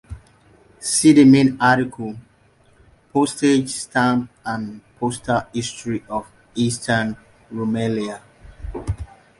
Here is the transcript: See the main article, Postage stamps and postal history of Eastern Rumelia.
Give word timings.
See 0.79 1.13
the 1.13 1.25
main 1.25 1.61
article, 1.61 2.15
Postage 3.13 3.69
stamps 3.69 4.31
and 4.43 4.81
postal 4.99 5.43
history 5.53 6.03
of 6.09 6.25
Eastern 6.55 7.15
Rumelia. 7.53 8.19